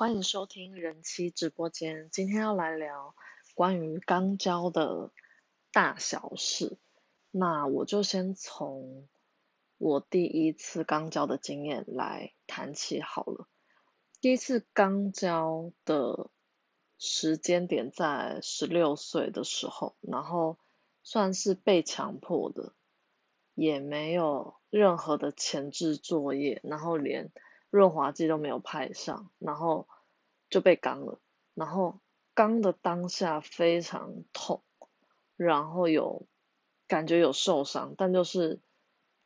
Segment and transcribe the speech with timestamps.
[0.00, 2.08] 欢迎收听人妻直播间。
[2.10, 3.14] 今天要来聊
[3.54, 5.10] 关于肛交的
[5.72, 6.78] 大小事。
[7.30, 9.06] 那我就先从
[9.76, 13.46] 我第一次肛交的经验来谈起好了。
[14.22, 16.30] 第一次肛交的
[16.96, 20.56] 时间点在十六岁的时候，然后
[21.02, 22.72] 算是被强迫的，
[23.52, 27.30] 也没有任何的前置作业，然后连。
[27.70, 29.88] 润滑剂都没有派上，然后
[30.50, 31.20] 就被刚了，
[31.54, 32.00] 然后
[32.34, 34.62] 刚的当下非常痛，
[35.36, 36.26] 然后有
[36.88, 38.60] 感觉有受伤，但就是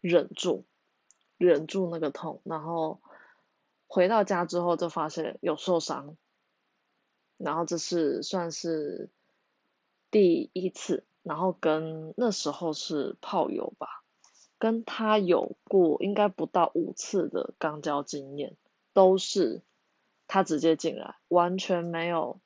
[0.01, 0.67] 忍住，
[1.39, 3.01] 忍住那个痛，然后
[3.87, 6.17] 回到家之后就发现有受伤，
[7.39, 9.11] 然后这是算是
[10.11, 14.04] 第一次，然后跟那时候是炮友吧。
[14.65, 18.57] 跟他有过应该不到五次的肛交经验，
[18.95, 19.61] 都是
[20.27, 22.41] 他直接进来，完全没有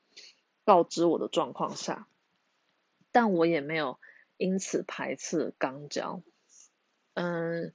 [0.64, 2.08] 告知我的状况下，
[3.12, 4.00] 但我也没有
[4.36, 6.20] 因此排斥肛交。
[7.14, 7.72] 嗯，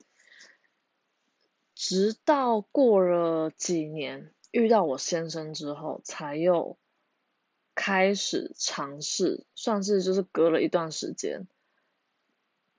[1.73, 6.78] 直到过了几年遇到我先生之后，才又
[7.75, 11.47] 开始尝试，算是就是隔了一段时间。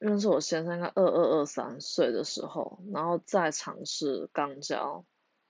[0.05, 5.06] 认识我先生应该二二二三岁的时候，然后再尝试肛交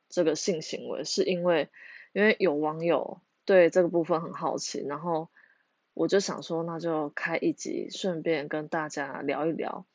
[0.08, 1.68] 这个性行为，是因为
[2.12, 5.28] 因为有网友对这个部分很好奇，然后
[5.92, 9.86] 我就想说，那就开一集，顺便跟大家聊一聊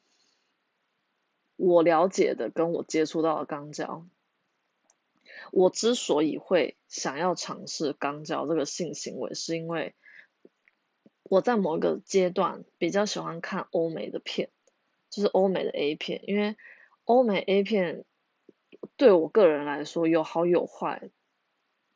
[1.56, 4.06] 我了解的跟我接触到的肛交。
[5.54, 9.96] 我之所以会想要尝试肛交这个性行为，是因为。
[11.30, 14.50] 我在某一个阶段比较喜欢看欧美的片，
[15.10, 16.58] 就是欧美的 A 片，因为
[17.06, 18.04] 欧美 A 片
[18.98, 21.10] 对我个人来说有好有坏。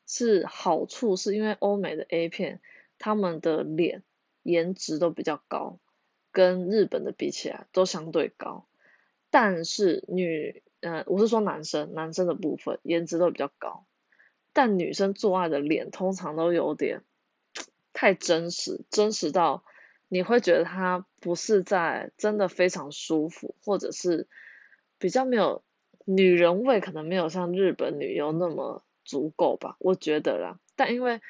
[0.06, 2.60] 是好处是因为欧美的 A 片，
[2.98, 4.02] 他们的脸
[4.42, 5.78] 颜值都比较高，
[6.30, 8.66] 跟日本的比起来都相对高。
[9.30, 13.86] 但是女，呃，我是说男生，男生的部分颜值都比较高，
[14.52, 17.02] 但女生做爱的脸通常都有点。
[17.94, 19.64] 太真实，真实到
[20.08, 24.28] 你会觉得他不是在真的非常舒服，或者是
[24.98, 25.62] 比较没有
[26.04, 30.58] 女人味，可能没有像日本女优那么足够吧，我觉得啦。
[30.76, 31.20] 但因为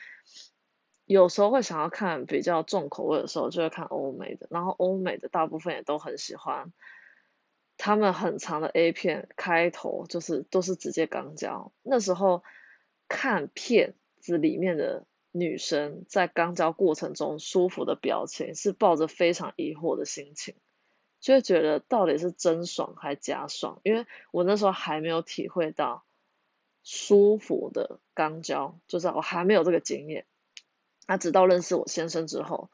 [1.04, 6.72] 有时候会想要看比较重口味的时候，就会看欧美的，然后欧美的大部分也都很喜欢，
[7.76, 12.42] 他们很长的 A 片开头就是都是直接肛交，那时候
[13.06, 15.04] 看片子里面的。
[15.36, 20.54] 女生在肛交过程中舒服的表情，是抱着非常疑惑的心情，
[21.18, 23.80] 就会觉得到底是真爽还假爽？
[23.82, 26.04] 因为我那时候还没有体会到
[26.84, 30.24] 舒服的肛交，就是我还没有这个经验。
[31.08, 32.70] 那直到认识我先生之后，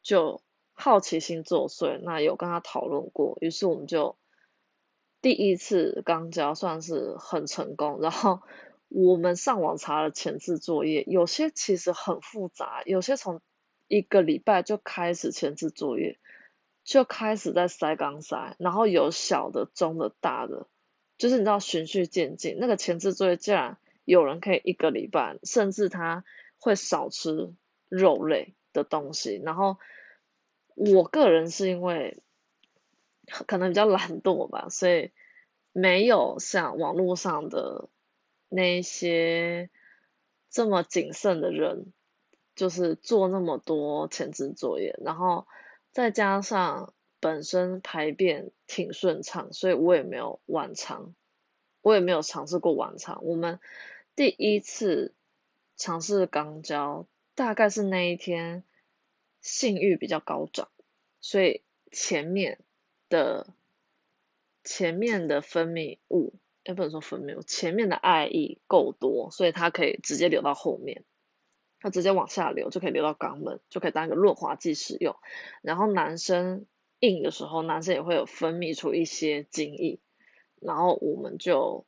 [0.00, 0.40] 就
[0.72, 4.16] 好奇心作祟，那有跟他讨论过，于是我们就
[5.20, 8.40] 第一次肛交算是很成功，然后。
[8.88, 13.42] 我们上网查了前置作业，有些其实很复杂，有些从
[13.86, 16.18] 一个礼拜就开始前置作业，
[16.84, 20.66] 就开始在塞肛塞，然后有小的、中的、大的，
[21.18, 22.56] 就是你知道循序渐进。
[22.58, 23.76] 那个前置作业竟然
[24.06, 26.24] 有人可以一个礼拜，甚至他
[26.58, 27.52] 会少吃
[27.90, 29.38] 肉类的东西。
[29.44, 29.76] 然后
[30.74, 32.22] 我个人是因为
[33.46, 35.10] 可能比较懒惰吧，所以
[35.72, 37.90] 没有像网络上的。
[38.48, 39.70] 那些
[40.50, 41.92] 这么谨慎的人，
[42.54, 45.46] 就是做那么多前置作业，然后
[45.92, 51.14] 再加上本身排便挺顺畅，所以我也没有晚肠，
[51.82, 53.24] 我也没有尝试过晚肠。
[53.24, 53.60] 我们
[54.16, 55.14] 第一次
[55.76, 58.64] 尝试肛交，大概是那一天
[59.40, 60.70] 性欲比较高涨，
[61.20, 62.58] 所以前面
[63.08, 63.46] 的
[64.64, 66.34] 前面的分泌物。
[66.68, 71.02] 也不能说分泌，前面的爱意够多，所以它可以直接流到后面，
[71.80, 75.16] 它直接往下流就可以流到肛门，就可以当一个润滑剂使用。
[75.62, 76.66] 然后男生
[77.00, 79.98] 硬的时候，男生也会有分泌出一些精液，
[80.60, 81.86] 然后我们就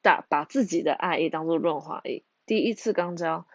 [0.00, 2.24] 打把自己的爱意当做润滑液。
[2.46, 3.48] 第一次肛交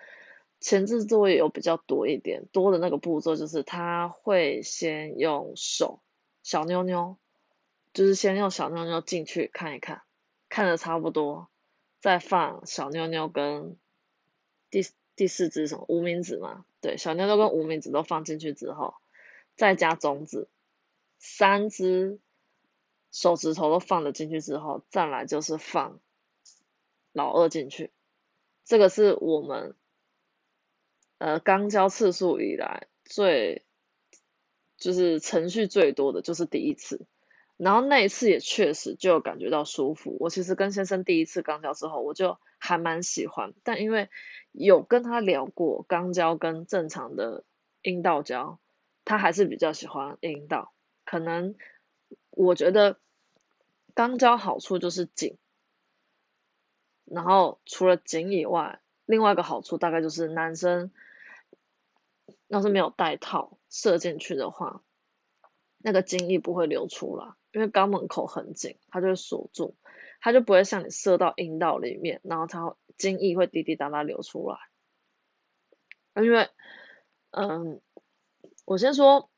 [0.59, 6.01] 前置作业有比较多一点，多的那个步骤就是他会先用手
[6.43, 7.17] 小妞妞，
[7.93, 10.01] 就是先用小妞妞进去看一看。
[10.49, 11.47] 看的差不多，
[11.99, 13.77] 再放小妞妞跟
[14.69, 14.85] 第
[15.15, 16.65] 第四只什么无名指嘛？
[16.81, 18.95] 对，小妞妞跟无名指都放进去之后，
[19.55, 20.47] 再加中指，
[21.17, 22.19] 三只
[23.11, 25.99] 手指头都放了进去之后，再来就是放
[27.11, 27.91] 老二进去，
[28.65, 29.75] 这个是我们
[31.17, 33.65] 呃刚交次数以来最
[34.77, 37.05] 就是程序最多的就是第一次，
[37.59, 40.15] 然后那一次也确实就感觉到舒服。
[40.21, 44.09] 我其实跟先生第一次刚交之后，我就还蛮喜欢，但因为
[44.53, 47.43] 有跟他聊过肛交跟正常的
[47.81, 48.59] 阴道交，
[49.03, 50.71] 他还是比较喜欢阴道。
[51.03, 51.55] 可能
[52.29, 52.97] 我觉得
[53.93, 55.35] 肛交好处就是紧，
[57.03, 60.91] 然后除了紧以外，另外一个好处大概就是男生
[62.47, 64.81] 要是没有带套射进去的话，
[65.77, 69.75] 那个精液不会流出来，因为肛门口很紧，它就会锁住，
[70.21, 74.57] 它就不会像你射到阴道里面，然后它精液会滴滴答答流出来。
[76.21, 76.49] 因为，
[77.31, 77.81] 嗯，
[78.65, 79.29] 我先说，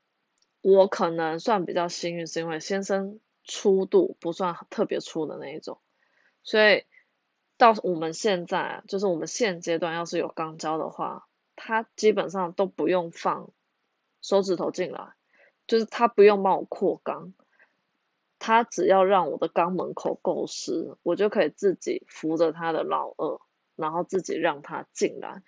[0.61, 5.79] 我可能算比较幸运，是因为先生粗度不算特别粗的那一种，
[6.43, 6.85] 所以
[7.57, 13.51] 到我们现在，就是我们现阶段要是有肛交的话，他基本上都不用放
[14.21, 15.13] 手指头进来，
[15.67, 17.33] 就是他不用帮我扩肛，
[18.43, 23.39] 他只要让我的肛门口够湿，我就可以自己扶着他的老二，
[23.75, 25.43] 然后自己让他进来。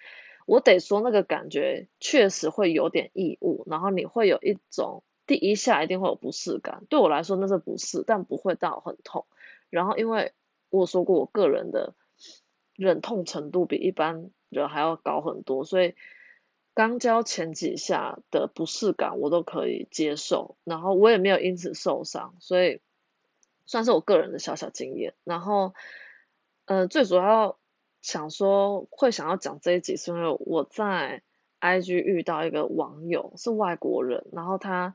[0.45, 6.83] 我得说，那个感觉确实会有点异物，然后你会有一种第一下一定会有不适感。
[6.87, 9.25] 对我来说那是不适，但不会到很痛。
[9.71, 10.33] 然后因为
[10.69, 11.95] 我说过，我个人的
[12.75, 15.95] 忍痛程度比一般人还要高很多，所以
[16.73, 22.81] 刚交前几下的不适感我都可以接受，然后我也没有因此受伤，所以
[23.65, 25.13] 算是我个人的小小经验。
[25.23, 25.73] 然后，
[26.65, 27.57] 呃，最主要。
[28.05, 31.23] 想说会想要讲这一集，是因为我在
[31.61, 34.93] IG 遇到一个网友是外国人，然后他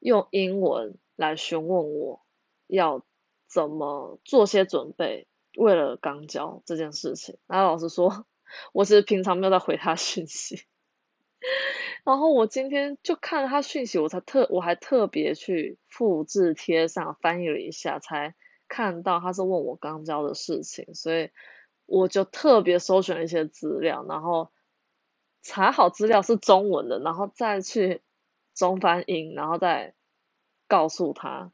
[0.00, 2.20] 用英文来询问我
[2.66, 3.04] 要
[3.46, 7.38] 怎么做些准备，为了刚交这件事情。
[7.46, 8.26] 然后老实说，
[8.74, 10.64] 我其实平常没有在回他讯息，
[12.04, 18.34] 然后我今天就看了他讯息，我才特我还特别去复制贴上翻译了一下，才
[18.68, 21.30] 看到他是问我刚交的事情，所以。
[21.90, 24.52] 我就特别搜寻了一些资料，然后
[25.40, 28.02] 查好资料是中文的，然后再去
[28.54, 29.94] 中翻英，然后再
[30.66, 31.50] 告诉他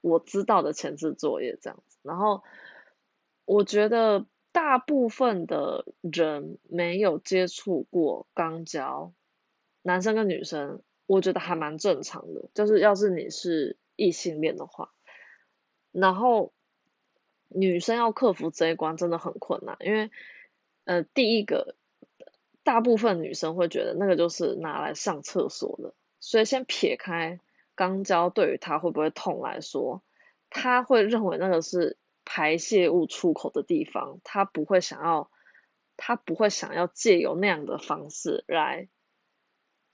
[0.00, 2.00] 我知道的前置作业这样子。
[2.02, 2.42] 然后
[3.44, 9.12] 我觉得大部分的人没有接触过肛交，
[9.86, 12.50] 男生跟女生，我觉得还蛮正常的。
[12.54, 14.92] 就是要是你是异性恋的话，
[15.92, 16.52] 然后。
[17.48, 20.10] 女生要克服这一关真的很困难，因为，
[20.84, 21.76] 呃，第一个，
[22.64, 27.38] 大部分女生会觉得那个就是拿来上厕所的，所以先撇开
[27.76, 30.02] 肛交对于她会不会痛来说，
[30.50, 35.30] 她会认为那个是排泄物出口的地方，她不会想要，
[35.96, 38.88] 她不会想要借由那样的方式来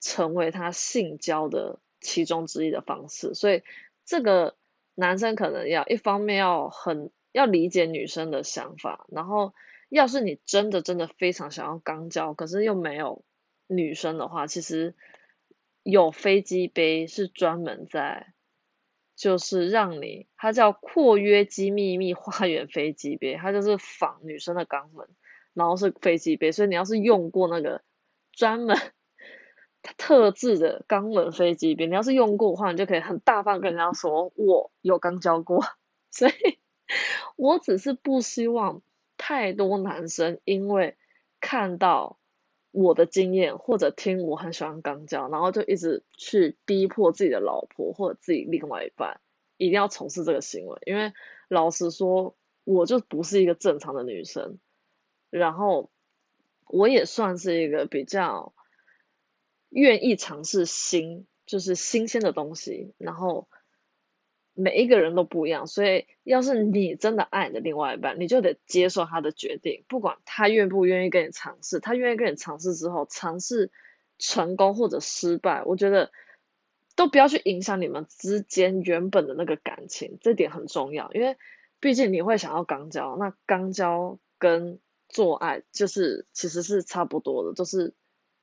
[0.03, 3.63] 成为他性交的其中之一的方式，所以
[4.05, 4.55] 这个
[4.93, 7.09] 男生可能要一方面要很。
[7.33, 9.55] 要理解女生的想法，然后
[9.89, 13.25] 要是你真的真的非常想要肛交，可是又没有
[13.65, 14.93] 女生的话，其实
[15.81, 18.35] 有飞机杯是专门在，
[19.15, 25.09] 就是让你，它叫括约肌秘密花园飞机杯，它就是仿女生的肛门，
[25.55, 27.81] 然后是飞机杯，所以你要是用过那个
[28.31, 28.77] 专门
[29.97, 35.63] 特制的肛门飞机杯，你要是用过的话，你就可以很大方跟人家说我有肛交过，
[36.11, 36.33] 所以。
[37.37, 38.83] 我只是不希望
[39.17, 40.95] 太多男生因为
[41.39, 42.19] 看到
[42.71, 49.21] 我的经验或者听我很喜欢肛交，然后就一直去逼迫自己的老婆或者自己另外一半
[49.57, 50.79] 一定要从事这个行为。
[50.85, 51.13] 因为
[51.47, 54.59] 老实说，我就不是一个正常的女生，
[55.31, 55.89] 然后
[56.67, 58.53] 我也算是一个比较
[59.73, 63.47] 愿意尝试新，就是新鲜的东西，然后。
[64.55, 73.71] 每一个人都不一样，所以要是你真的爱你的另外一半，你就得接受他的决定，不管他愿不愿意跟你尝试，他愿意跟你尝试之后，尝试
[74.19, 76.11] 成功或者失败，我觉得
[76.95, 81.35] 都不要去影响你们之间原本的那个感情，这点很重要，因为
[81.79, 87.95] 毕竟你会想要肛交，那肛交跟做爱就是其实是差不多的，就是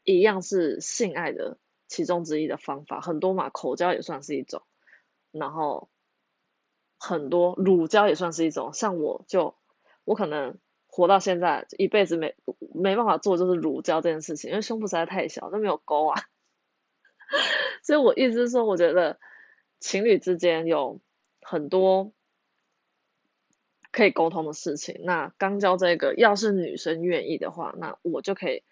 [0.04, 4.62] 一样是性爱的其中之一的方法，很多嘛，口交也算是一种，
[5.32, 5.88] 然后。
[7.02, 9.56] 很多乳胶也算是一种，像我就
[10.04, 12.36] 我可能活到现在一辈子没
[12.74, 16.20] 没办法做就是乳胶这件事情，因为胸部实在太小，都没有沟啊。
[17.82, 19.18] 所以我一直说，我觉得
[19.78, 21.00] 情侣之间有
[21.40, 22.12] 很多
[23.90, 25.00] 可以沟通的事情。
[25.02, 28.62] 那肛交这个，要是女生愿意的话，那我就可以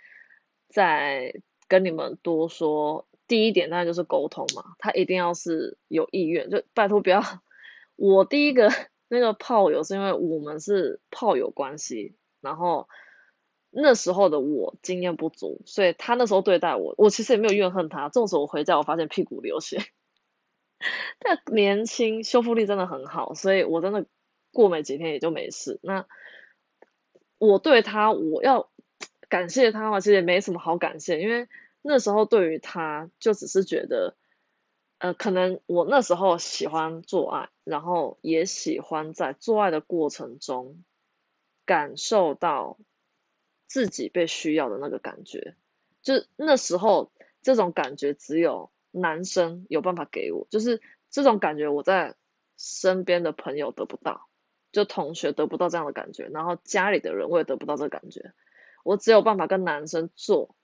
[0.68, 1.34] 再
[1.66, 3.06] 跟你们多说。
[3.26, 7.22] 第一点，那就是沟通嘛，他一定要是有意愿，就拜托不要。
[7.94, 8.70] 我第一个
[9.06, 12.88] 那个炮友是因为我们是炮友关系，然后
[13.68, 18.08] 那时候的我经验不足，所以他那时候对待我，我其实也没有怨恨他。
[18.08, 19.76] 纵使我回家我发现屁股流血，
[21.18, 24.06] 但年轻修复力真的很好，所以我真的
[24.52, 25.80] 过没几天也就没事。
[25.82, 26.06] 那
[27.36, 28.70] 我对他，我要
[29.28, 31.48] 感谢他的话，其实也没什么好感谢，因为。
[31.80, 34.16] 那时候对于他就只是觉得，
[34.98, 40.82] 呃，可能我那时候喜欢做爱，然后也喜欢在做爱的过程中
[41.64, 42.76] 感受到
[43.68, 45.54] 自己被需要的那个感觉，
[46.02, 52.16] 就那时候这种感觉只有男生有办法给我，就是这种感觉我在
[52.58, 54.28] 身边的朋友得不到，
[54.72, 58.34] 就同学得不到这样的感觉，然后家里的人我也得不到这个感觉，
[58.88, 60.54] 我只有办法跟男生做。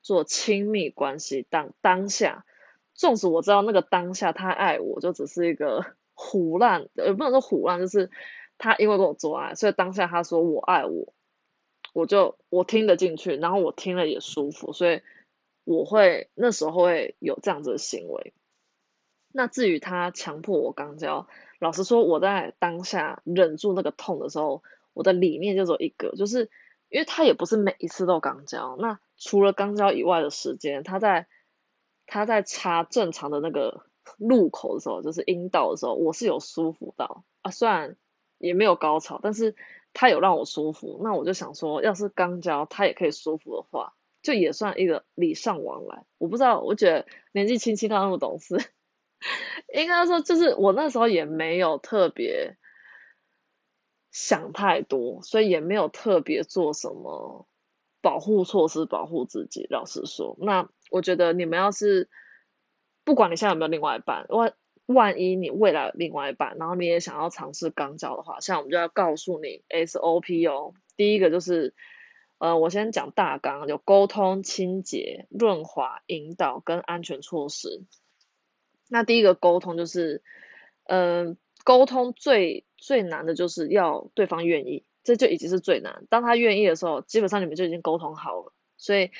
[0.00, 2.46] 做亲密关系当当下，
[2.94, 8.10] 纵使我知道那个当下他爱我，就只是一个胡乱，呃，不能说胡乱，就是
[8.56, 11.12] 他因为跟我做爱，所以当下他说我爱我，
[11.92, 15.02] 我就我听得进去，然后我听了也舒服，所以
[15.64, 18.32] 我会那时候会有这样子的行为。
[19.32, 21.26] 那至于他强迫我肛交，
[21.58, 24.62] 老实说，我在当下忍住那个痛的时候，
[24.94, 26.48] 我的理念就只有一个，就是
[26.88, 28.98] 因为他也不是每一次都肛交，那。
[29.20, 31.26] 除了肛交以外的时间，他在
[32.06, 33.84] 他在插正常的那个
[34.16, 37.96] 入口的时候，就是阴道的时候，我是有舒服到啊，虽然
[38.38, 39.56] 也没有高潮，但是
[39.92, 41.00] 他有让我舒服。
[41.02, 46.04] 那我就想说，要是肛交他也可以舒服的话，就也算一个礼尚往来。
[46.18, 48.56] 我不知道，我觉得年纪轻轻他那么懂事，
[49.74, 52.56] 应该说就是我那时候也没有特别
[54.18, 57.46] 想太多，所以也没有特别做什么。
[58.00, 62.08] 保护措施保护自己，老实说，那我觉得你们要是
[63.04, 64.54] 不管你现在有没有另外一半，万
[64.86, 70.74] 万一你未来另外一半，然后你也想要尝试肛交的话，像我们就要告诉你 SOP 哦。
[70.96, 71.74] 第一个就是，
[72.38, 77.82] 呃，我先讲大纲，有沟通、清洁、润滑、引导跟安全措施。
[78.88, 80.22] 那第一个沟通就是，
[80.84, 84.84] 嗯，沟通最最难的就是要对方愿意。
[85.04, 86.04] 这就已经是最难。
[86.10, 88.52] 当他愿意的时候，基本上你们就已经沟通好了。
[88.76, 89.10] 所以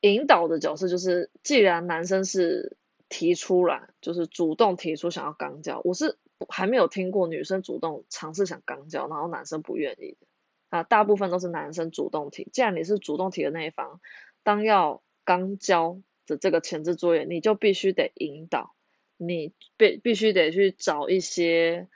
[0.00, 2.78] 引导的角色就是，既然男生是
[3.10, 6.16] 提出来，就是主动提出想要刚交，我是
[6.48, 10.26] 还没有听过女生主动尝试想刚交，然后男生不愿意的。
[10.70, 12.48] 啊，大部分都是男生主动提。
[12.50, 14.00] 既然你是主动提的那一方，
[14.42, 18.74] 当要刚交的这个前置作业，你就必须得引导，
[19.18, 21.86] 你必必须得去找一些。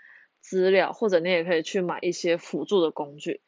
[0.44, 3.40] 资料，或者你也可以去买一些辅助的工具，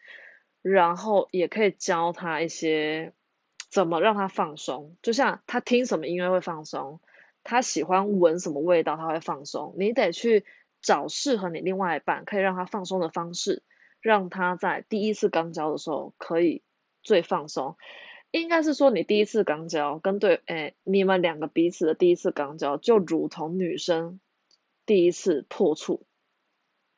[0.63, 3.13] 然后也可以教他一些
[3.69, 4.97] 怎么让他放松。
[5.03, 7.01] 就像他听什么音乐会放松，
[7.43, 9.75] 他喜欢闻什么味道他会放松。
[9.77, 10.45] 你得去
[10.81, 13.65] 找适合你另外一半可以让他放松的方式，
[14.01, 16.63] 让他在第一次刚交的时候可以
[17.03, 17.77] 最放松。
[18.35, 24.19] 应该是说你第一次肛交跟对，哎，你们两个彼此的第一次肛交就如同女生
[24.85, 26.05] 第一次破处。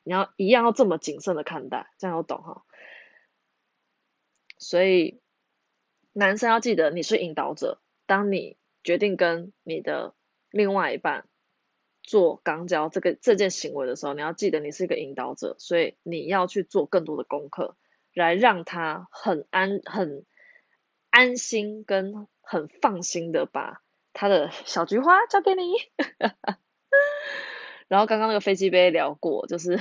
[0.02, 2.64] 你要一样要这么谨慎的看待，这样我懂哈。
[4.56, 5.20] 所以
[6.14, 10.14] 男生要记得你是引导者，当你决定跟你的
[10.50, 11.28] 另外一半
[12.02, 17.76] 做肛交这个这件行为的时候，你要记得你是一个引导者，所以你要去做更多的功课，
[18.14, 20.24] 来让他很安很
[21.16, 23.80] 安心跟很放心的把
[24.12, 25.72] 他的小菊花交给你。
[27.88, 29.80] 然后刚刚那个飞机杯聊过，就是。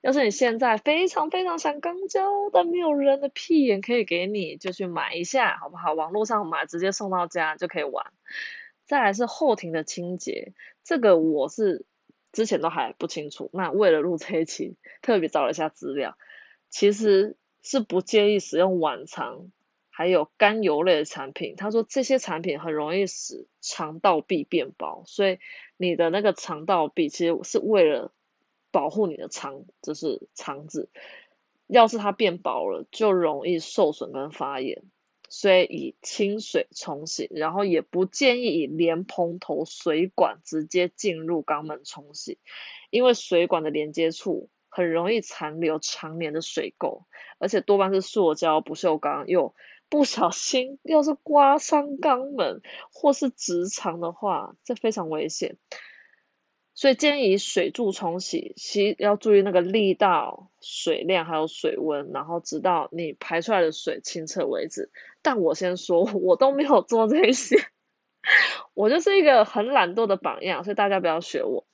[0.00, 5.94] 要是你现在非常非常想肛交，但没有人的屁眼可以给你，就去买一下，好不好？
[5.94, 8.12] 网络上买，直接送到家就可以玩。
[8.84, 10.52] 再来是后庭的清洁，
[10.84, 11.86] 这个我是
[12.32, 13.48] 之前都还不清楚。
[13.54, 16.18] 那为了录这一期，特别找了一下资料，
[16.68, 19.50] 其实是不建议使用晚肠
[19.94, 21.54] 还有甘油类的产品。
[21.56, 25.38] 他说这些产品很容易使肠道壁变薄，所以
[25.76, 28.12] 你的那个肠道壁其实是为了。
[28.74, 30.90] 保护你的肠，就是肠子，
[31.68, 34.82] 要是它变薄了，就容易受损跟发炎，
[35.28, 42.38] 所以以清水冲洗，然后也不建议以莲蓬头水管直接进入肛门冲洗，
[42.90, 47.04] 因为水管的连接处很容易残留常年的水垢，
[47.38, 49.54] 而且多半是塑胶不锈钢，又
[49.88, 52.60] 不小心要是刮伤肛门
[52.92, 55.56] 或是直肠的话，这非常危险。
[56.76, 64.90] 所以建议水柱冲洗，洗要注意那个力道、水量还有水温，然后直到你排出来的水清澈为止。
[65.22, 67.56] 但我先说， 我都没有做这些，
[68.74, 71.64] 我就是一个很懒惰的榜样，所以大家不要学我。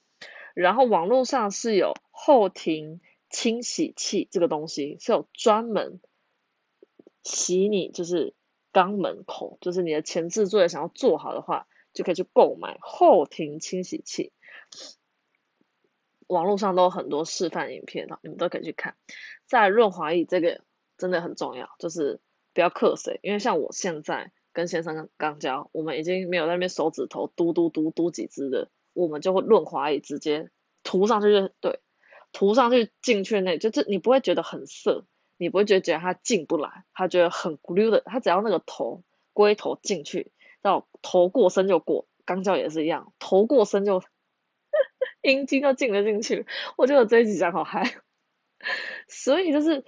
[0.53, 3.01] 然后网络上是有后庭
[3.31, 6.03] 清洗器这个东西，是有专门
[7.23, 8.35] 洗你就是
[8.73, 14.33] 肛门口，就是你的前置作业想要做好的话，就可以去购买后庭清洗器。
[16.27, 18.95] 网络上都有很多示范影片你们都可以去看。
[19.47, 20.61] 在润滑液这个
[20.97, 22.21] 真的很重要，就是
[22.55, 30.51] 不要克谁，因为像我现在跟先生刚交，我们已经没有在那边手指头嘟嘟嘟嘟几支的，我们就会润滑液直接
[30.85, 31.81] 涂上去就对，
[32.33, 35.05] 涂上去进去那，就是你不会觉得很涩，
[35.41, 40.31] 你不会觉得觉得它进不来，它觉得很咕溜的，它只要那个头龟头进去，
[40.61, 44.03] 到头过身就过，钢胶也是一样，头过身就。
[45.23, 46.47] 阴茎都进了进去，
[46.79, 47.97] 我觉得这一集讲好嗨，
[49.09, 49.85] 所以就是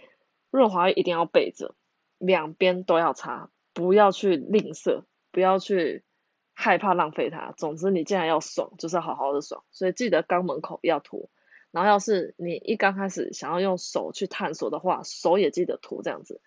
[0.51, 1.75] 润滑液一定要备着，
[2.19, 6.05] 两边都要擦，不要去吝啬，不要去
[6.53, 7.55] 害怕浪费它。
[7.57, 11.31] 总之你既然要爽，就是要好好的爽，所以记得肛门口要涂。
[11.73, 16.41] 然后要是你一刚开始想要用手去探索的话，手也记得涂这样子。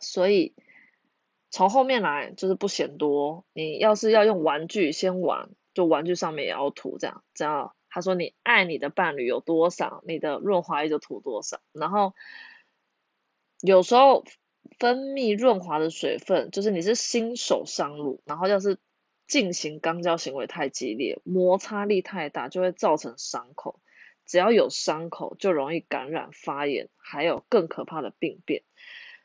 [0.00, 0.54] 所以
[1.50, 5.48] 从后面来就是不嫌多，你要是要用玩具先玩。
[5.76, 7.76] 就玩具上面也要涂，这样这样。
[7.90, 11.60] 他说你爱你的伴侣有多少，你的润滑液就涂多少。
[11.72, 12.14] 然后
[13.60, 14.24] 有时候
[14.78, 18.78] 分泌润滑的水分，就是你是新手上路，然后要是
[19.26, 23.80] 进行肛交行为太激烈，摩擦力太大，就会造成伤口。
[24.24, 28.64] 只要有伤口，就容易感染发炎，还有更可怕的病变。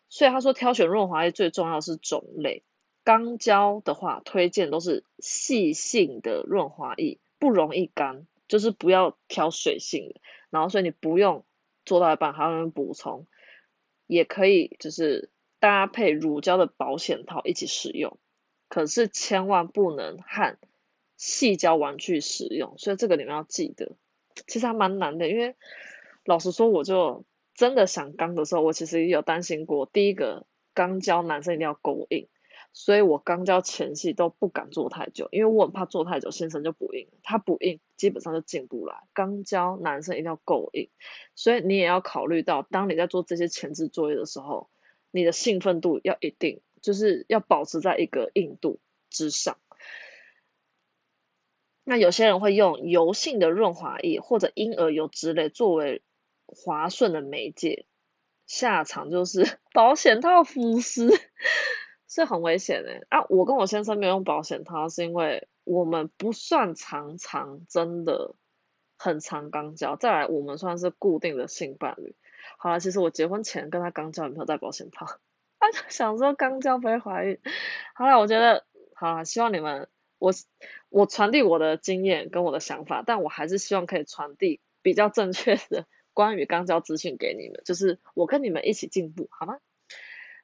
[0.09, 2.63] 所以他说挑选润滑液最重要是种类。
[3.03, 10.21] 钢胶的话，推荐都是细性的润滑液，不容易干，就是不要挑水性的。
[10.51, 11.45] 然后，所以你不用
[11.83, 13.25] 做到一半还要补充，
[14.05, 18.19] 也可以就是搭配乳胶的保险套一起使用。
[18.71, 20.57] 可是千万不能和
[21.17, 23.97] 细胶玩具使用，所以这个你们要记得。
[24.47, 25.57] 其实还蛮难的，因为
[26.23, 29.85] 老实说，我就真的想刚的时候，我其实也有担心过。
[29.87, 32.29] 第一个，钢胶男生一定要够硬。
[32.71, 38.95] 所以我刚交前戏都不敢做太久，因为我很怕做太久，先生就不硬，他不硬基本上就进不来。
[39.13, 40.89] 刚交男生一定要够硬，
[41.35, 44.69] 所以你也要考虑到，当你在做这些前置作业的时候，
[45.11, 49.57] 你的兴奋度要一定，就是要保持在一个硬度之上。
[51.83, 56.03] 那有些人会用油性的润滑液或者婴儿油之类作为
[56.45, 57.85] 滑顺的媒介，
[58.45, 61.19] 下场就是 保险套腐蚀。
[62.13, 63.25] 是很危险的啊！
[63.29, 68.35] 我跟我先生没有用保险套，是因为我们不算常常真的
[68.97, 69.95] 很常肛交。
[69.95, 72.13] 再来，我们算是固定的性伴侣。
[72.57, 75.07] 好了，其实我结婚前跟他肛交，没有戴保险套。
[75.61, 77.39] 他就想说肛交不会怀孕。
[77.93, 80.33] 好了，我觉得好了，希望你们我
[80.89, 89.59] 我传递我的经验跟我的想法，但我还是希望可以传递比较正确的关于肛交资讯给你们，就是我跟你们一起进步，好吗？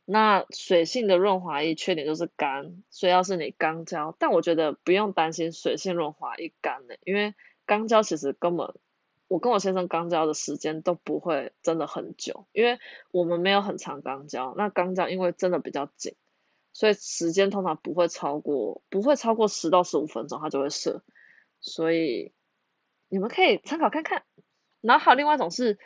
[0.06, 8.73] 那水性的润滑液缺点就是干，所以要是你肛交，但我觉得不用担心水性润滑液干的，因为肛交其实根本，
[9.27, 12.79] 我跟我先生肛交的时间都不会真的很久，因为
[13.11, 16.15] 我们没有很长肛交，那肛交因为真的比较紧，
[16.73, 21.03] 所以时间通常不会超过不会超过十到十五分钟，它就会射，
[21.59, 22.33] 所以
[23.09, 24.23] 你们可以参考看看。
[24.81, 25.77] 然后还有另外一种是。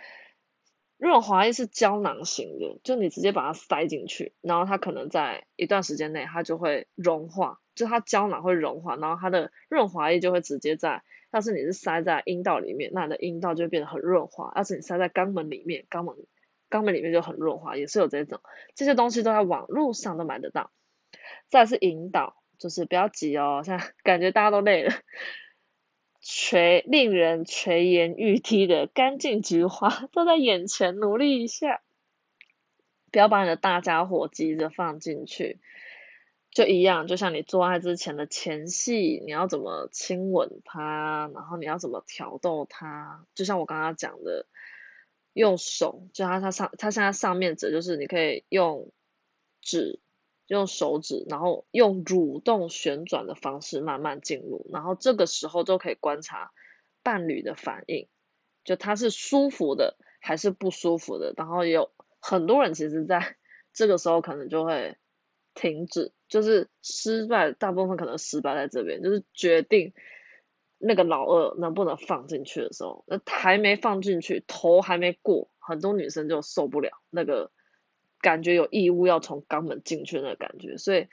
[0.97, 11.01] 润滑液是胶囊型的，就你直接把它塞进去，然后它可能在一段时间内它就会融化，就它胶囊会融化，然后它的润滑液就会直接在，
[11.31, 16.15] 要是你是塞在阴道里面，那你的阴道就会变得很润滑；要是你塞在肛门里面，肛门
[16.69, 18.41] 肛门里面就很润滑，也是有这种，
[18.75, 20.71] 这些东西都在网络上都买得到。
[21.47, 24.93] 再是引导，就是不要急哦，现在 感觉大家都累了。
[26.23, 31.81] 垂令人垂涎欲滴的干净菊花 都在眼前，努力一下，
[33.11, 35.59] 不要把你的大家伙急着放进去，
[36.51, 44.45] 就一样，就像你做爱之前的前戏，你要怎么亲吻他，然后你要怎么挑逗他，就像我刚刚讲的，
[45.33, 48.91] 用手，就他他上他现在上面指就是你可以用
[49.61, 49.99] 指。
[50.47, 56.51] 用手指，然后用蠕动旋转的方式慢慢进入，然后这个时候就可以观察
[57.03, 58.09] 伴侣的反应，
[58.65, 61.33] 就他是舒服的还是不舒服的。
[61.37, 63.37] 然后有很多人其实在
[63.71, 64.97] 这个时候可能就会
[65.53, 69.91] 停止，就是失败，大部分可能失败在这边，就是决定
[70.77, 77.51] 那个老二能不能放进去的时候，那还没放进去，头还没过，很多女生就受不了那个
[78.21, 81.09] 感觉有异物要从肛门进去那个感觉，所以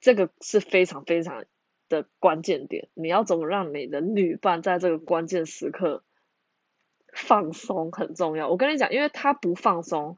[0.00, 1.44] 这个是非常非常
[1.88, 2.88] 的关键点。
[2.94, 6.02] 你要怎么让你的女伴在这个关键时刻
[7.12, 8.48] 放松很重要。
[8.48, 10.16] 我跟你讲，因为她不放松，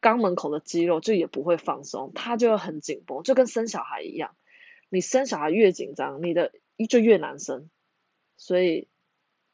[0.00, 4.36] 肛门口的肌肉就也不会放松，它就会很紧绷，就跟生小孩一样。
[4.88, 6.52] 你生小孩越紧张，你的
[6.88, 7.70] 就越难生。
[8.36, 8.88] 所以，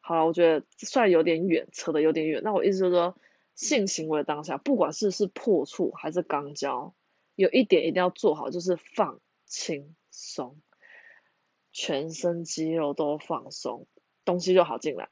[0.00, 2.42] 好了，我觉得算有点远，扯得有点远。
[2.44, 3.18] 那我意思就是说，
[3.54, 6.94] 性行为当下，不管是是破处还是肛交，
[7.35, 10.61] 有一点一定要做好，就是放轻松，
[11.72, 13.88] 全身肌肉都放松，
[14.24, 15.09] 东西就好进来。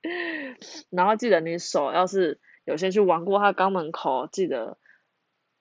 [0.90, 4.78] 然后记得你手要是有些去玩过他肛门口，记得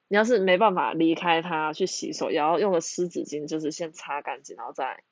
[0.08, 5.04] 你要是没办法离开他去洗手，也要用个湿纸巾，就是先擦干净，然后再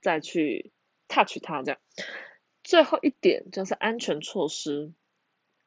[0.00, 0.72] 再去。
[1.08, 1.78] touch 它这样，
[2.64, 4.92] 最后一点就是安全措施。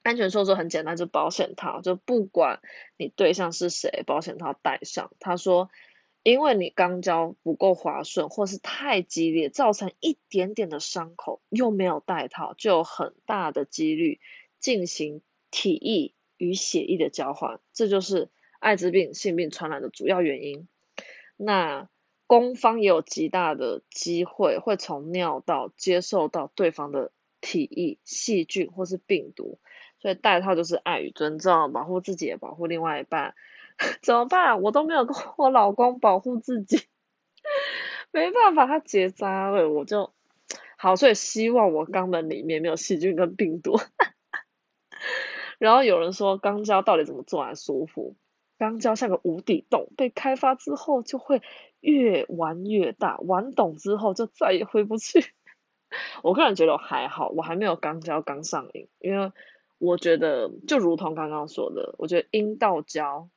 [0.03, 2.59] 安全措施很简单，就保险套，就不管
[2.97, 5.13] 你对象是谁，保险套戴上。
[5.17, 5.69] 他说，
[6.23, 14.19] 因为你肛交不够滑顺，或是太激烈，造成一点点的伤口，又没有戴套，就有很大的几率
[14.59, 15.21] 进行
[15.51, 20.67] 体液与血液的交换，这就是艾滋病性病传染的主要原因。
[21.37, 21.89] 那。
[22.29, 29.57] 攻方也有极大的机会会从尿道接受到对方的体液、细菌或是病毒，
[29.99, 33.33] 所以戴套就是爱与尊重，保护自己也保护另外一半。
[34.03, 34.61] 怎么办？
[34.61, 36.83] 我都没有跟我老公保护自己，
[38.13, 40.13] 没办法，他结扎了，我就
[40.77, 43.79] 好，所以希望我肛门里面没有细菌跟病毒。
[45.59, 48.15] 然后有人说肛交到底怎么做才舒服？
[48.57, 51.43] 肛交像个无底洞，被开发之后就会。
[51.81, 55.23] 越玩越大，玩懂之后就再也回不去。
[56.23, 59.31] 我个人觉得还好，我还没有刚交刚上瘾，因为
[59.77, 63.29] 我觉得就如同刚刚说的，我觉得阴道交，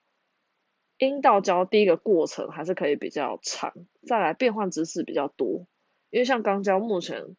[0.98, 3.72] 阴道交第一个过程还是可以比较长，
[4.04, 5.68] 再来变换姿势比较多。
[6.11, 7.37] 因为像肛交目前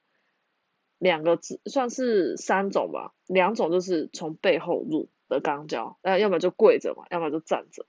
[1.03, 7.85] 两个字算是三种吧，两种就是从背后入的肛交，呃，要么就跪着嘛，要么就站着。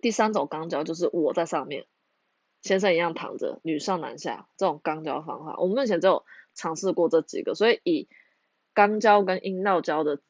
[0.00, 1.86] 第三种肛交就是我在上面。
[2.62, 8.08] 先生一样躺着，女上男下这种肛交方法，我们目前只有尝试过这几个，所以以
[8.74, 10.20] 肛交跟阴道交的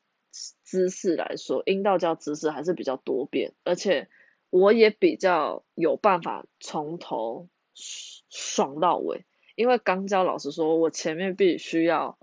[0.63, 4.11] 姿势来说，阴道交姿势还是比较多变，而且
[4.51, 7.49] 我也比较有办法从头
[8.29, 9.25] 爽到尾，
[9.57, 12.16] 因为肛交老实说，我前面必须要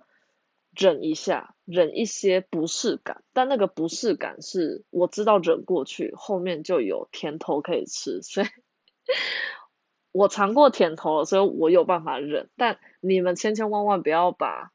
[0.72, 8.48] 忍一下，忍一些不适感，但那个不适感是我知道忍过去，后面就有甜头可以吃，所以。
[10.14, 12.48] 我尝过甜头了，所以我有办法忍。
[12.56, 14.72] 但你们千千万万不要把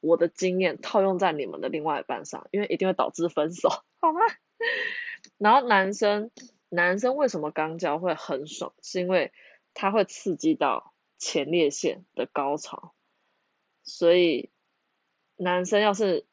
[0.00, 3.68] 我的经验套用在你们的另外一半上，因为一定会导致分手，
[4.02, 4.20] 好吗？
[5.38, 6.32] 然后男生，
[6.68, 8.74] 男生为什么肛交会很爽？
[8.82, 9.32] 是因为
[9.74, 10.89] 他会刺激到
[11.20, 12.96] 前列腺的高潮，
[13.84, 14.50] 所以
[15.36, 16.26] 男生要是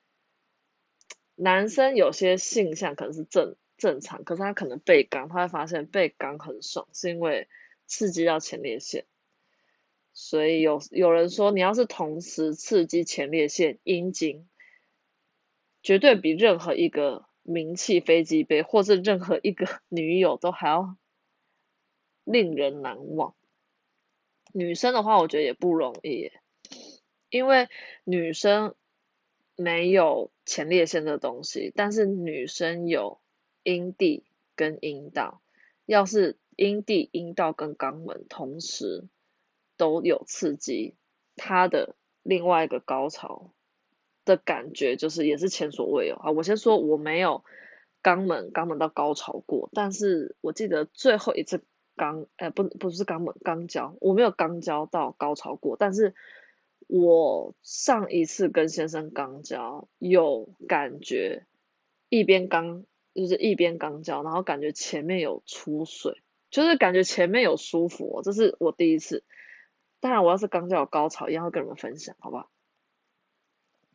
[1.36, 7.48] 男生有些性向可能是正正常，可是他可能被肛，他会发现被肛很爽，是因为。
[7.90, 9.06] 刺激到前列腺，
[10.12, 14.50] 所以有有人说，你要是同时刺激前列腺、阴茎，
[15.82, 20.98] 绝对比任何一个名气飞机杯或是任何一个女友都还要
[22.26, 23.38] 令人难忘。
[24.58, 26.32] 女生的话，我觉得也不容易，
[27.30, 27.70] 因为
[28.04, 28.76] 女生
[29.56, 33.20] 没有前列腺的东西，但是女生有
[33.64, 35.42] 阴蒂跟阴道，
[35.86, 36.38] 要是。
[36.60, 39.08] 阴蒂、阴道跟肛门同时
[39.78, 40.96] 都有刺激，
[41.36, 43.52] 它的另外一个高潮
[44.26, 46.32] 的感觉就是也是前所未有啊！
[46.32, 47.46] 我先说我没有
[48.02, 51.64] 肛门肛门到高潮过，但是我记得最后一次
[51.98, 56.16] 肛，哎不不是肛门肛交，我没有肛交到高潮过，但是
[56.88, 61.46] 我上一次跟先生肛交有感觉
[62.08, 66.22] 一边肛就是一边肛交，然后感觉前面有出水。
[66.50, 69.26] 就是感觉前面有舒服，这是我第一次。
[70.00, 72.50] 当然，我要是刚交有高潮，一样会跟你们分享，好不好？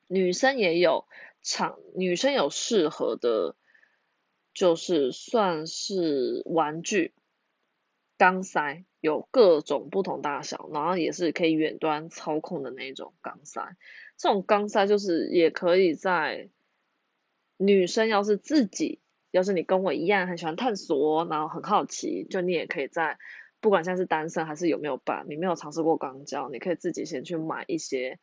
[0.07, 1.07] 女生也有
[1.41, 3.57] 场，女生有适合的，
[4.53, 7.15] 就是算是玩具
[8.23, 13.77] 钢塞，有各种不同大小，然后也是可以远端操控的那种钢塞。
[14.17, 16.49] 这种钢塞就是也可以在
[17.57, 19.01] 女生要是自己。
[19.33, 23.19] 要是你跟我一样很喜欢探索，然后很好奇，就你也可以在
[23.59, 28.21] 不管现在是单身还是有没有伴，你没有尝试过肛交，你可以自己先去买一些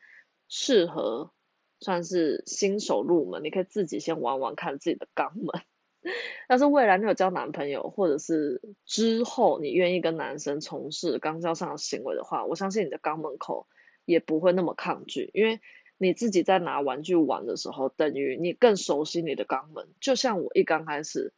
[0.48, 1.34] 适合
[1.82, 5.62] 算是新手入门，你可以自己先玩玩看自己的肛门。
[6.48, 13.68] 但是未来你有交男朋友，或者是之后你愿意跟男生从事肛交上的行为的话，我相信你的肛门口
[14.06, 15.60] 也不会那么抗拒，因为
[15.98, 19.90] 你自己在拿玩具玩的时候，等于你更熟悉你的肛门。
[20.00, 21.34] 就像我一刚开始，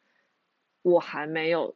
[0.83, 1.75] 我还没有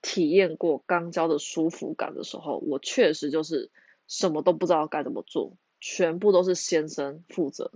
[0.00, 3.70] 体验过肛交的舒服感的时候，我确实就是
[4.08, 7.70] 什么都不知道该怎么做，全部都是先生负责。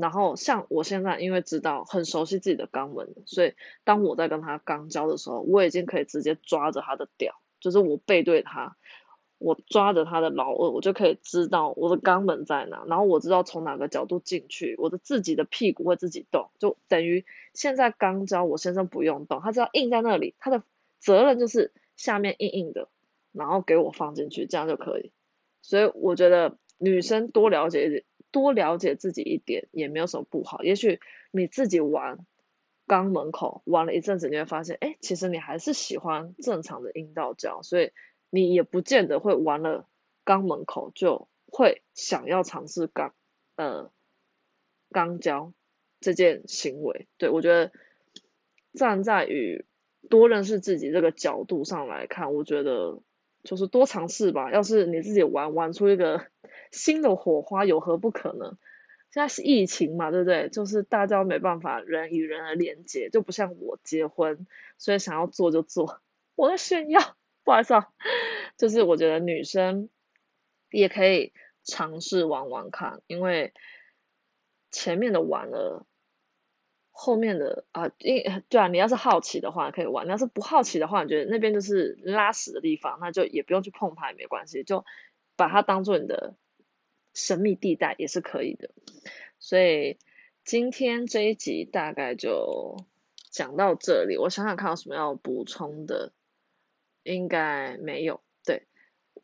[0.00, 3.52] 然后像我现在，因为知道很熟悉自己的肛门，所以
[3.84, 8.78] 当我在跟他肛交的时候，我已经可以直接抓着他的屌，就是我背对他，
[9.36, 20.62] 我抓着他的老二，我就可以知道我的肛门在哪，然后我知道从哪个角度进去，我的自己的屁股会自己动，就等于现在肛交我先生不用动，他只要硬在那里，他的
[20.98, 22.88] 责任就是下面硬硬的，
[23.32, 25.12] 然后给我放进去，这样就可以。
[25.60, 28.04] 所以我觉得女生多了解一点。
[28.32, 30.62] 多了解自己一点也没有什么不好。
[30.62, 32.26] 也许你自己玩
[32.86, 37.92] 肛门口玩了一阵子，你会发现，哎，其实你还是喜欢正常的阴道交，所以
[38.30, 39.86] 你也不见得会玩了
[40.24, 43.12] 肛门口就会想要尝试肛
[43.56, 43.90] 呃
[44.90, 45.52] 肛交
[46.00, 47.08] 这件行为。
[47.18, 47.72] 对我觉得
[48.74, 49.64] 站在于
[50.08, 53.00] 多认识自己这个角度上来看，我觉得
[53.42, 54.52] 就是多尝试吧。
[54.52, 56.26] 要是你自己玩玩出一个。
[56.70, 58.56] 新的火花有何不可能？
[59.12, 60.48] 现在是疫情嘛，对不对？
[60.50, 64.46] 就是大家没办法人与人的连接，就不像我结婚，
[64.78, 66.00] 所以想要做就做。
[66.36, 67.88] 我在炫耀，不好意思啊。
[68.56, 69.88] 就是我觉得女生
[70.70, 71.32] 也可以
[71.64, 73.52] 尝试玩玩看，因为
[74.70, 75.84] 前面的玩了，
[76.92, 84.84] 后面的啊，因对啊，你要是好奇的话可以玩，你要是不好奇的话，你觉得那边就是拉屎的地方，那就也不用去碰它，也没关系，就
[85.34, 86.36] 把它当做你的。
[87.12, 88.70] 神秘地带也是可以的，
[89.38, 89.98] 所以
[90.44, 92.76] 今天这一集大概就
[93.30, 94.16] 讲到这里。
[94.16, 96.12] 我想想看有什么要补充的，
[97.02, 98.22] 应该没有。
[98.44, 98.68] 对，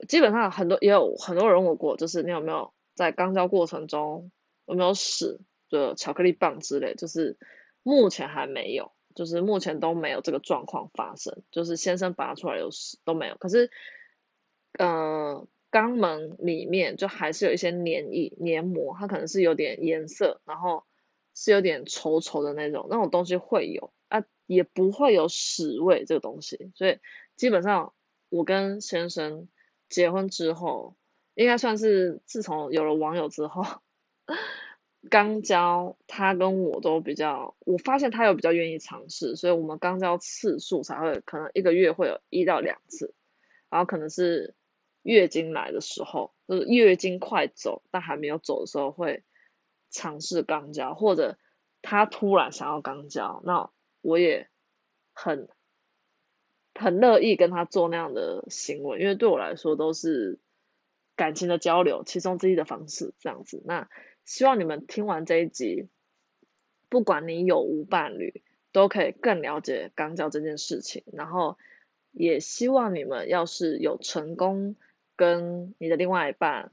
[0.09, 4.33] 基本上很多也有很多人问过，就是你有没有在肛交过程中
[4.67, 5.39] 有没有屎
[5.71, 7.39] 的巧克力棒之类，就是
[7.85, 13.37] 目前还没有，就是目前都没有这个状况发生，就是先生拔出来有屎都没有。
[13.37, 13.71] 可是，
[14.73, 15.47] 嗯。
[15.77, 20.85] 肛门里面就还是有一些黏液、黏膜，它可能是有点颜色，然后
[21.35, 26.73] 是有点稠稠的那种，那种东西会有啊，也不会有屎味这个东西。
[26.75, 26.99] 所以
[27.37, 27.93] 基本上
[28.31, 29.49] 我跟先生
[29.91, 30.97] 结婚之后，
[31.35, 33.63] 应该算是自从有了网友之后，
[35.11, 43.13] 肛交他跟我都比较，我发现他有比较愿意尝试，所以我们肛交次数才会可能一个月会有一到两次，
[43.69, 44.55] 然后可能是。
[45.07, 49.23] 月经来的时候，就是月经快走但还没有走的时候，会
[49.89, 51.39] 尝试肛交，或者
[51.81, 54.49] 他突然想要肛交，那我也
[55.13, 55.49] 很
[56.75, 60.41] 很乐意跟他做那样的行为，因为对我来说都是
[61.15, 63.63] 感情的交流，其中之一的方式这样子。
[63.65, 63.89] 那
[64.25, 65.87] 希望你们听完这一集，
[66.89, 68.43] 不管你有无伴侣，
[68.73, 71.57] 都可以更了解肛交这件事情，然后
[72.11, 74.75] 也希望你们要是有成功。
[75.17, 76.73] 跟你的另外一半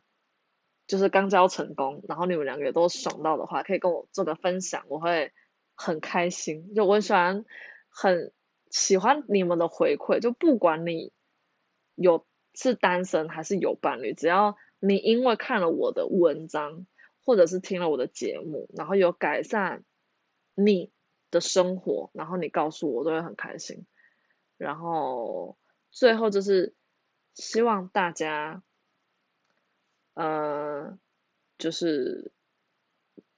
[0.85, 5.31] 就是刚交成功，然后你们两个也都爽到的话，可以跟我做个分享，我会
[5.75, 6.75] 很开心。
[6.75, 7.45] 就我喜欢，
[7.89, 8.33] 很
[8.69, 10.19] 喜欢你们的回馈。
[10.19, 11.13] 就不管你
[11.95, 16.85] 有是单身还是有伴侣，只要你因为看了我的文章，
[17.23, 19.85] 或者是听了我的节目，然后有改善
[20.53, 20.91] 你
[21.31, 23.85] 的生活，然后你告诉我，都会很开心。
[24.57, 25.57] 然后
[25.91, 26.75] 最后就是。
[27.33, 28.61] 希望大家，
[30.13, 30.97] 呃，
[31.57, 32.31] 就是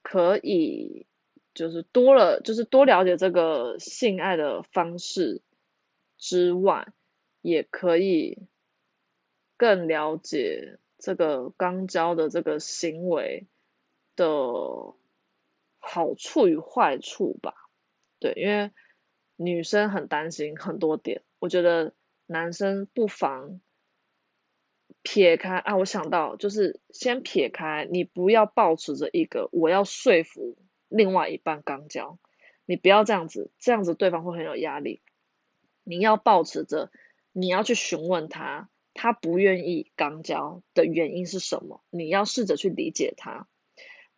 [0.02, 1.06] 可以，
[1.54, 5.40] 就是多了，就是多了解这个性爱的方式
[6.18, 6.92] 之外，
[7.40, 8.46] 也可以
[9.56, 13.46] 更了解这个肛交的这个行为
[14.14, 14.26] 的
[15.78, 17.54] 好处与坏处吧。
[18.18, 18.70] 对，因为
[19.36, 21.94] 女生很担心很多点，我觉得
[22.26, 23.60] 男生不妨。
[25.02, 30.56] 撇开啊，我想到就是先撇开，你不要抱持着一个我要说服
[30.88, 32.18] 另外一半刚交，
[32.64, 35.02] 你不要这样子，这样子对方会很有压力。
[35.84, 36.90] 你要抱持着，
[37.32, 41.84] 你要去询问他，他不愿意刚交的原因是什么？
[41.90, 43.46] 你要试着去理解他。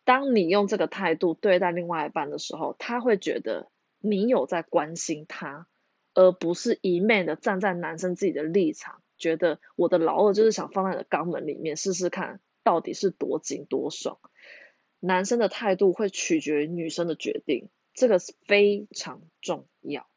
[0.03, 5.67] 当你用这个态度对待另外一半的时候，他会觉得你有在关心他，
[6.15, 14.17] 而不是一昧的站在男生自己的立场，觉得我的老二就是想放在你的肛门里面试试看到底是多紧多爽。
[14.99, 20.09] 男生的态度会取决于女生的决定，这个是非常重要。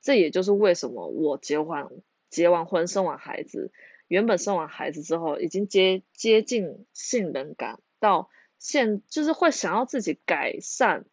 [0.00, 1.90] 这也就是为什么我结完
[2.30, 3.72] 结完婚生完孩子，
[4.06, 11.04] 原本生完孩子之后已经接接近性冷感，到现就是会想要自己改善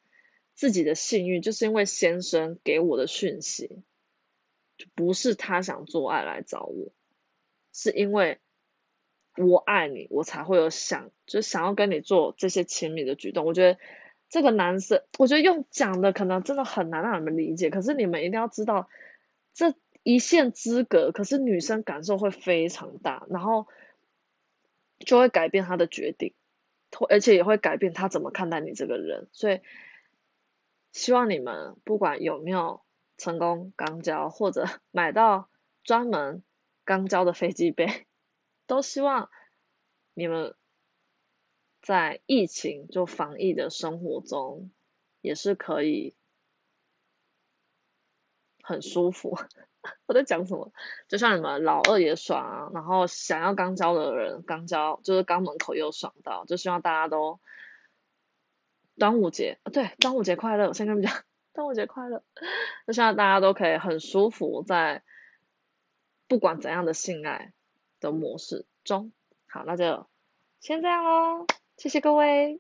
[0.54, 3.82] 自己的性欲，就是因为先生给我的讯息，
[4.96, 6.94] 不是他想做爱来找我，
[7.74, 8.40] 是因为。
[9.36, 13.48] 我爱你，我才会有想，就想要跟你做这些亲密的举动。
[13.48, 13.80] 我觉得
[14.30, 17.72] 这个男生，我觉得用讲的可能真的很难让你们理解。
[17.72, 18.88] 可是你们一定要知道，
[19.56, 23.66] 这一线之隔，可是女生感受会非常大，然后
[25.00, 26.36] 就会改变她的决定，
[27.10, 29.30] 而且也会改变她怎么看待你这个人。
[29.32, 29.62] 所以
[30.92, 32.84] 希望你们不管有没有
[33.18, 35.50] 成功肛交，或者买到
[35.84, 36.44] 专门
[36.86, 38.08] 肛交的飞机杯。
[38.66, 39.30] 都希望
[40.14, 40.56] 你们
[41.82, 44.72] 在疫情就防疫的生活中，
[45.22, 46.16] 也是可以
[48.62, 49.38] 很舒服。
[50.08, 50.72] 我在讲什么？
[51.10, 57.42] 就像你们老二也爽啊，然后想要刚交的人刚交，就是刚门口又爽到，就希望大家都
[58.96, 60.70] 端午节啊，对，端午节快乐！
[60.70, 62.24] 我先跟你们讲，端午节快乐！
[62.88, 65.04] 就希望大家都可以很舒服，在
[66.34, 67.54] 不管怎样的性爱。
[68.00, 69.14] 的模式中，
[69.48, 70.08] 好，那就
[70.60, 71.46] 先这样喽，
[71.78, 72.60] 谢谢各位。